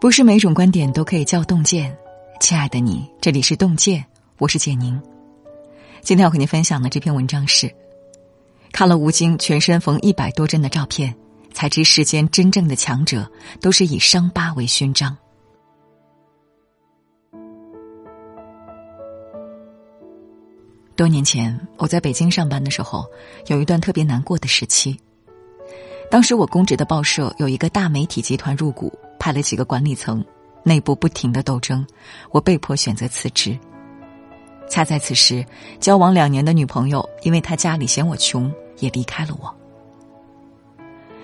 [0.00, 1.96] 不是每种观点都可以叫洞见，
[2.38, 4.04] 亲爱的你，这里是洞见，
[4.38, 5.00] 我是简宁。
[6.02, 7.74] 今天要和您分享的这篇文章是：
[8.70, 11.14] 看了吴京全身缝一百多针的照片，
[11.54, 13.26] 才知世间真正的强者
[13.62, 15.16] 都是以伤疤为勋章。
[20.94, 23.06] 多年前，我在北京上班的时候，
[23.46, 25.00] 有一段特别难过的时期。
[26.10, 28.92] 当时我公职的报社有一个大媒体集团入股。
[29.24, 30.22] 派了几个管理层，
[30.62, 31.82] 内部不停的斗争，
[32.30, 33.58] 我被迫选择辞职。
[34.68, 35.42] 恰在此时，
[35.80, 39.56] 交往两年的女朋友，因为她家里嫌我穷，也离开了我。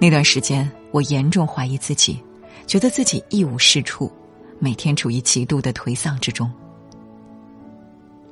[0.00, 2.20] 那段时间，我严重怀疑自己，
[2.66, 4.10] 觉得自己一无是处，
[4.58, 6.52] 每天处于极度的颓丧之中。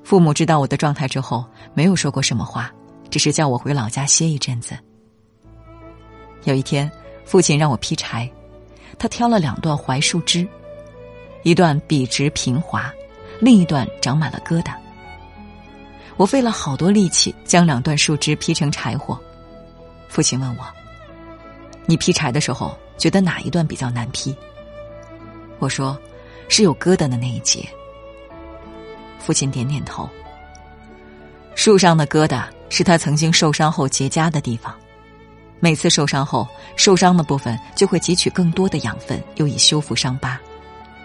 [0.03, 2.69] 父母知道我的状态之后，没有说过什么话，
[3.11, 4.77] 只是叫我回老家歇一阵子。
[6.43, 6.91] 有一天，
[7.25, 8.29] 父亲让我劈柴。
[8.99, 10.47] 他挑了两段槐树枝，
[11.43, 12.93] 一段笔直平滑，
[13.41, 14.75] 另一段长满了疙瘩。
[16.17, 19.19] 我费了好多力气将两段树枝劈成柴火。
[20.09, 20.65] 父亲问我
[21.87, 24.37] ：“你劈柴的时候觉得哪一段比较难劈？”
[25.59, 25.99] 我说
[26.49, 27.67] ：“是有疙瘩的那一节。”
[29.19, 30.09] 父亲点点头。
[31.55, 34.75] 树上的疙瘩是他曾经受伤后结痂的地方。
[35.65, 40.37] 每次受伤后，受伤的部分就会汲取更多的养分，又以修复伤疤，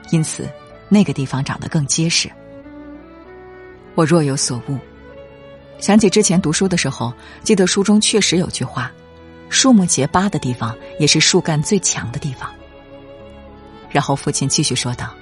[0.10, 0.50] 因此
[0.90, 2.28] 那个地方长得更结实。
[3.94, 4.80] 我若有所悟，
[5.78, 7.14] 想起之前读书的时候，
[7.44, 8.92] 记得书中确实有句话
[9.48, 12.50] ：“树木结疤的地方，也是树干最强的地方。”
[13.92, 15.14] 然后父亲继续说道：“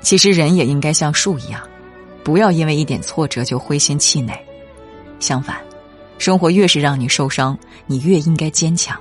[0.00, 1.60] 其实人也应该像树一样，
[2.22, 4.40] 不要因为一点挫折就灰心气馁，
[5.18, 5.60] 相反。”
[6.18, 8.98] 生活越是让你受伤，你越应该坚强，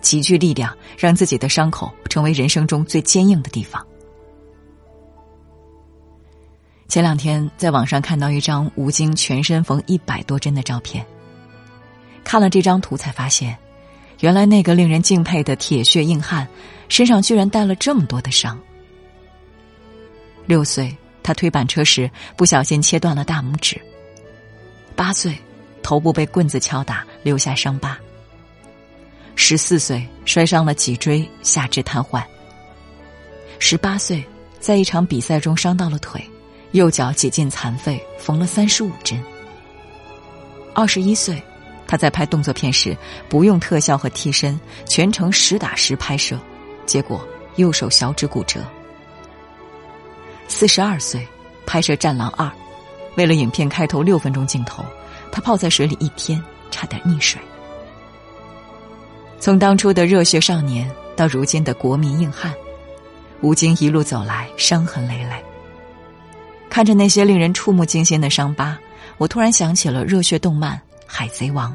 [0.00, 3.84] 集聚力量，让自己的伤口成为人生中最坚硬的地方。
[6.86, 11.04] 前两天在网上看到一张吴京全身缝一百多针的照片，
[12.22, 13.56] 看了这张图才发现，
[14.20, 16.46] 原来那个令人敬佩的铁血硬汉，
[16.88, 18.60] 身上居然带了这么多的伤。
[20.46, 23.78] 六岁，他推板车时不小心切断了大拇指；
[24.94, 25.36] 八岁。
[25.82, 27.98] 头部被棍子敲打，留下伤疤。
[29.36, 32.22] 十四岁摔伤了脊椎，下肢瘫痪。
[33.58, 34.24] 十八岁
[34.58, 36.22] 在一场比赛中伤到了腿，
[36.72, 39.22] 右脚几近残废，缝了三十五针。
[40.74, 41.42] 二十一岁，
[41.86, 42.96] 他在拍动作片时
[43.28, 46.38] 不用特效和替身，全程实打实拍摄，
[46.86, 47.26] 结果
[47.56, 48.60] 右手小指骨折。
[50.48, 51.26] 四十二岁
[51.66, 52.46] 拍摄《战狼二》，
[53.16, 54.84] 为了影片开头六分钟镜头。
[55.32, 57.40] 他泡在水里一天，差点溺水。
[59.38, 62.52] 从当初的热血少年到如今的国民硬汉，
[63.40, 65.42] 吴京一路走来，伤痕累累。
[66.68, 68.78] 看着那些令人触目惊心的伤疤，
[69.18, 70.76] 我突然想起了热血动漫
[71.06, 71.72] 《海贼王》。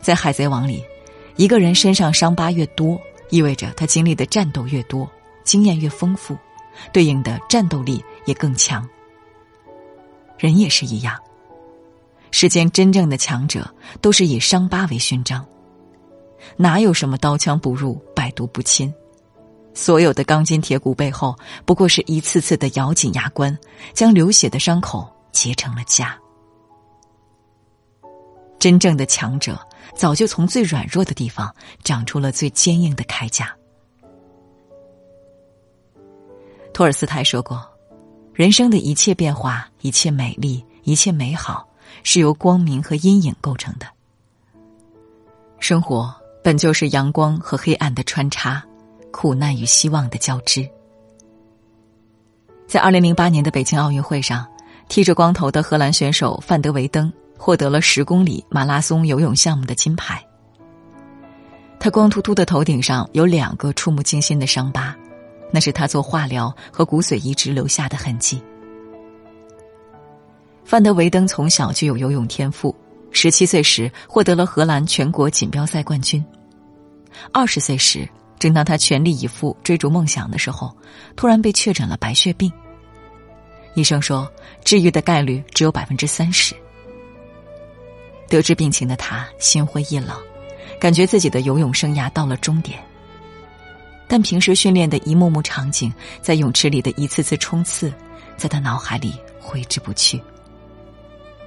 [0.00, 0.82] 在《海贼王》里，
[1.36, 5.08] 一个人身上伤疤越多，意味着他经历的战斗越多，
[5.44, 6.36] 经验越丰富，
[6.92, 8.88] 对应的战斗力也更强。
[10.38, 11.16] 人也是一样。
[12.36, 15.46] 世间真正的强者都是以伤疤为勋章，
[16.56, 18.92] 哪有什么刀枪不入、百毒不侵？
[19.72, 23.56] 所有的钢筋铁骨背后，不过是一次次的咬紧牙关，
[23.92, 26.12] 将流血的伤口结成了痂。
[28.58, 29.56] 真正的强者，
[29.94, 33.54] 早就从最软弱的地方长出了最坚硬的铠甲。
[36.72, 37.64] 托尔斯泰说过
[38.34, 41.64] ：“人生的一切变化，一切美丽，一切美好。”
[42.02, 43.86] 是由光明和阴影构成的。
[45.60, 48.62] 生活本就是阳光和黑暗的穿插，
[49.10, 50.68] 苦难与希望的交织。
[52.66, 54.46] 在二零零八年的北京奥运会上，
[54.88, 60.22] 剃着光头的荷兰选手范德维登获得了十公里马拉松游泳项目的金牌。
[61.78, 64.94] 他光秃秃的头顶上有两个触目惊心的伤疤，
[65.52, 68.42] 那是他做化疗和骨髓移植留下的痕迹。
[70.64, 72.74] 范德维登从小就有游泳天赋，
[73.10, 76.24] 十七岁时获得了荷兰全国锦标赛冠军。
[77.32, 78.08] 二十岁时，
[78.38, 80.74] 正当他全力以赴追逐梦想的时候，
[81.16, 82.50] 突然被确诊了白血病。
[83.74, 84.30] 医生说，
[84.64, 86.54] 治愈的概率只有百分之三十。
[88.28, 90.16] 得知病情的他心灰意冷，
[90.80, 92.78] 感觉自己的游泳生涯到了终点。
[94.08, 97.92] 但平时训练的一幕幕场景，在泳池里的一次次冲刺，
[98.36, 100.20] 在他脑海里挥之不去。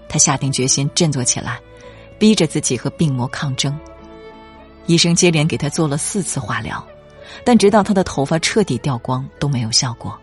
[0.09, 1.59] 他下定决心振作起来，
[2.17, 3.77] 逼着自己和病魔抗争。
[4.85, 6.85] 医生接连给他做了四次化疗，
[7.43, 10.17] 但直到他的头发彻底掉光都没有效果。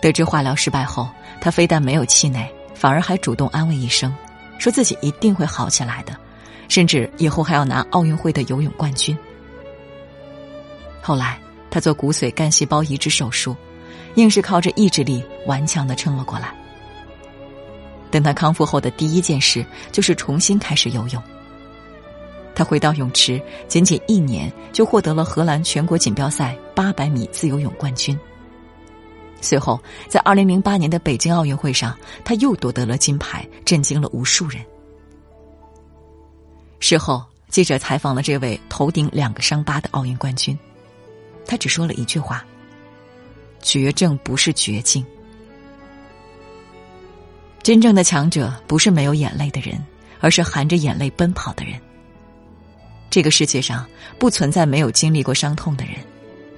[0.00, 1.08] 得知化疗失败后，
[1.40, 4.14] 他非但没有气馁，反而还主动安慰医生，
[4.58, 6.16] 说自己一定会好起来的，
[6.68, 9.16] 甚至以后还要拿奥运会的游泳冠军。
[11.02, 11.38] 后来，
[11.70, 13.56] 他做骨髓干细胞移植手术，
[14.14, 16.54] 硬是靠着意志力顽强的撑了过来。
[18.14, 21.20] 等他康复后的第一件事就是重新开始游泳。
[22.54, 28.16] 他回到泳池，仅仅一年就获得了荷兰全国锦标赛八百米自由泳冠军。
[29.40, 34.64] 随后，在二零零八年的北京奥运会上，他又夺得了金牌，震惊了无数人。
[36.78, 40.56] 事后，记者采访了这位头顶两个伤疤的奥运冠军，
[41.44, 42.46] 他只说了一句话
[43.60, 45.04] ：“绝症不是绝境。”
[47.64, 49.82] 真正的强者不是没有眼泪的人，
[50.20, 51.80] 而是含着眼泪奔跑的人。
[53.08, 53.88] 这个世界上
[54.18, 55.94] 不存在没有经历过伤痛的人，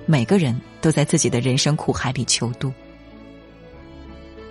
[0.05, 2.73] 每个人都在自己的人生苦海里求渡。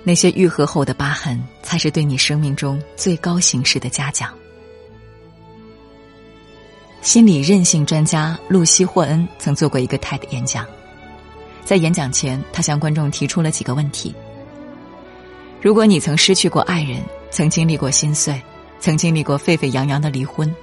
[0.01, 4.33] 那些愈合后的疤痕，才是对你生命中最高形式的嘉奖。
[7.01, 10.65] 心理韧性专家露西·霍恩曾做过一个 TED 演讲，
[11.65, 14.15] 在演讲前，他向观众提出了几个问题。
[15.65, 18.39] 如果你曾失去过爱人，曾经历过心碎，
[18.79, 20.55] 曾经历过沸沸扬扬的离婚，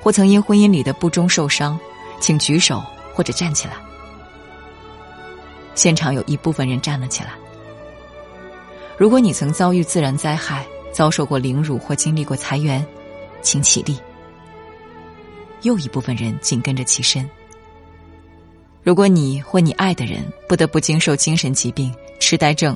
[0.00, 1.78] 或曾因婚姻里的不忠受伤，
[2.18, 3.74] 请举手或者站起来。
[5.74, 7.32] 现场有一部分人站了起来。
[8.96, 12.82] 如果你曾遭遇自然灾害，遭受过凌辱或经历过裁员，
[13.42, 13.98] 请起立。
[15.60, 17.28] 又一部分人紧跟着起身。
[18.82, 22.74] 如果你或你爱的人不得不经受精神疾病、痴呆症。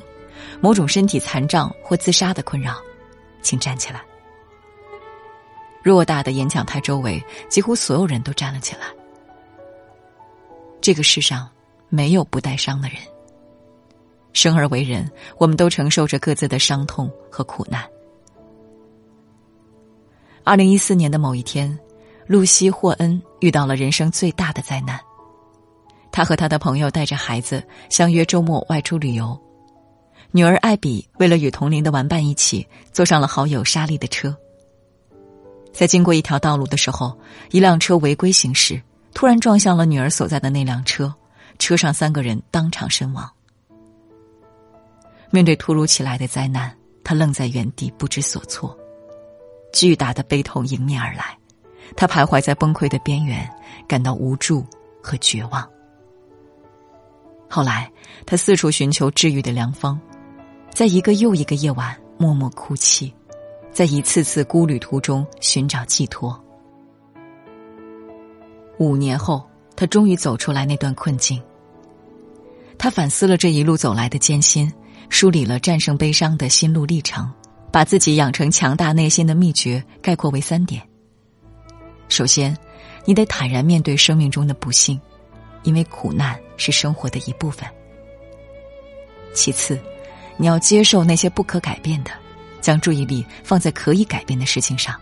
[0.61, 2.75] 某种身体残障或自杀的困扰，
[3.41, 4.01] 请站起来。
[5.83, 8.87] 偌大的演讲台周围，几乎所有人都站了起来。
[10.79, 11.49] 这个世上
[11.89, 12.97] 没有不带伤的人。
[14.31, 17.83] 生而为人，我们都承受着各自的伤痛和苦难。
[20.43, 21.77] 二零一四年的某一天，
[22.25, 24.99] 露西·霍恩遇到了人生最大的灾难。
[26.11, 29.39] 他和他的朋友带着孩子相约周末外出旅游。
[30.35, 34.35] 女儿艾比为了与同龄的玩伴一起，坐上了好友莎莉的车。
[35.71, 37.15] 在经过一条道路的时候，
[37.51, 38.81] 一辆车违规行驶，
[39.13, 41.13] 突然撞向了女儿所在的那辆车，
[41.59, 43.29] 车上三个人当场身亡。
[45.29, 48.75] 面对突如其来的灾难，他愣在原地不知所措，
[49.71, 51.37] 巨大的悲痛迎面而来，
[51.95, 53.47] 他徘徊在崩溃的边缘，
[53.87, 54.65] 感到无助
[54.99, 55.63] 和绝望。
[57.47, 57.91] 后来，
[58.25, 60.01] 他四处寻求治愈的良方。
[60.73, 63.13] 在一个又一个夜晚默默哭泣，
[63.71, 66.37] 在一次次孤旅途中寻找寄托。
[68.79, 71.39] 五年后，他终于走出来那段困境。
[72.75, 74.71] 他反思了这一路走来的艰辛，
[75.09, 77.31] 梳理了战胜悲伤的心路历程，
[77.71, 80.81] 把自己养成强大内心的秘诀概括为三点：
[82.09, 82.57] 首先，
[83.05, 84.99] 你得坦然面对生命中的不幸，
[85.61, 87.69] 因为苦难是生活的一部分；
[89.35, 89.79] 其次，
[90.37, 92.11] 你要接受那些不可改变的，
[92.61, 94.99] 将注意力放在可以改变的事情上。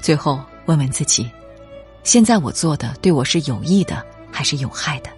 [0.00, 1.30] 最后，问问自己：
[2.02, 5.10] 现在我做的对我是有益的还是有害的？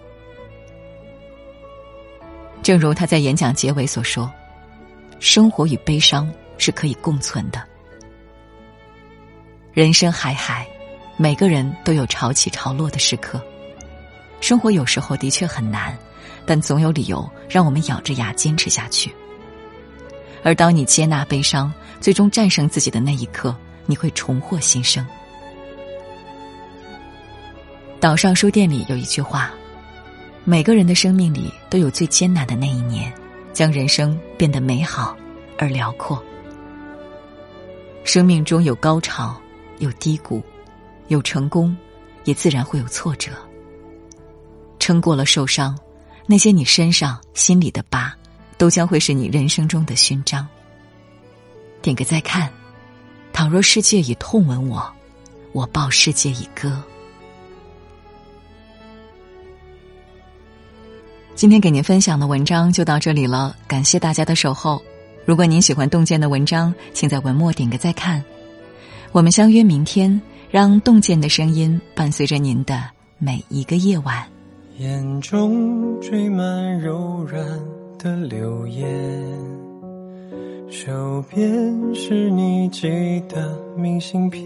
[2.61, 4.31] 正如他在演讲结尾所说
[5.19, 7.61] ：“生活与悲伤是可以共存的。
[9.71, 10.67] 人生海海，
[11.17, 13.39] 每个人都有潮起潮落的时刻。
[14.41, 15.97] 生活有时候的确很难。”
[16.47, 19.11] 但总有理由让我们咬着牙坚持下去。
[20.43, 23.55] 而当你接纳悲伤，最终战胜自己的那一刻，
[23.87, 25.03] 你会重获新生。
[27.99, 29.51] 岛上书店里有一句话
[30.45, 33.11] ：“每个人的生命里都有最艰难的那一年，
[33.51, 35.17] 将人生变得美好
[35.57, 36.23] 而辽阔。
[38.03, 39.35] 生命中有高潮，
[39.79, 40.43] 有低谷，
[41.07, 41.75] 有成功，
[42.23, 43.31] 也自然会有挫折。
[44.85, 45.75] 撑过了受伤。”
[46.29, 48.13] 那些你身上、心里的疤，
[48.55, 50.47] 都将会是你人生中的勋章。
[51.81, 52.51] 点个再看，
[53.33, 54.91] 倘若世界以痛吻我，
[55.53, 56.83] 我报世界以歌。
[61.35, 64.81] 今天给您分享的文章就到这里了，感谢大家的守候。
[65.25, 68.23] 如果您喜欢洞见的文章，请在文末点个再看。
[69.11, 72.83] 我们相约明天，让洞见的声音伴随着您的
[73.19, 74.34] 每一个夜晚。
[74.77, 77.41] 眼中缀满柔软
[77.97, 78.85] 的流言，
[80.69, 82.89] 手边是你寄
[83.29, 84.43] 的明信片，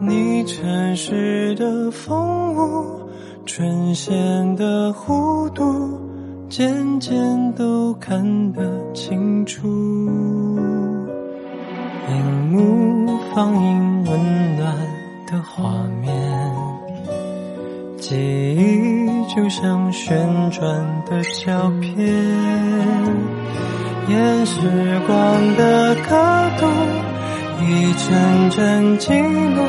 [0.00, 3.02] 你城市的风物，
[3.44, 6.00] 唇线的弧度，
[6.48, 8.62] 渐渐都看得
[8.94, 9.68] 清楚。
[12.08, 13.89] 荧幕放映
[19.40, 20.62] 就像旋转
[21.06, 21.96] 的胶片，
[24.06, 26.14] 沿时光的刻
[26.58, 26.66] 度，
[27.64, 29.64] 一帧帧记录，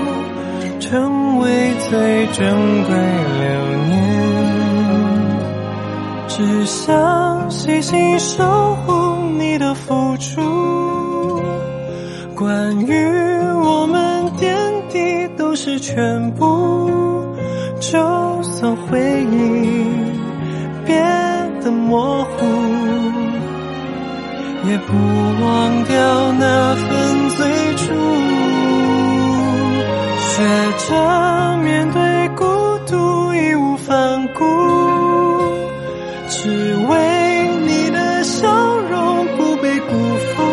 [0.78, 2.98] 成为最珍贵
[3.40, 3.48] 留
[3.88, 3.96] 念。
[6.28, 8.92] 只想细心守护
[9.40, 11.42] 你的付出。
[12.36, 12.94] 关于
[13.64, 14.54] 我们点
[14.90, 16.90] 滴都是全部，
[17.80, 19.86] 就当回忆
[20.86, 21.02] 变
[21.64, 22.46] 得模糊，
[24.70, 24.94] 也不
[25.44, 27.92] 忘掉那份最初。
[30.20, 30.44] 学
[30.78, 32.46] 着面对孤
[32.86, 34.46] 独，义无反顾，
[36.30, 39.90] 只为你的笑容不被辜
[40.36, 40.44] 负。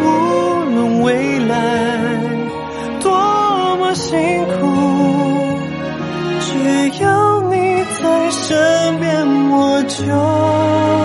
[0.00, 0.04] 无
[0.74, 1.54] 论未来
[3.02, 3.12] 多
[3.76, 4.91] 么辛苦，
[10.06, 11.01] 就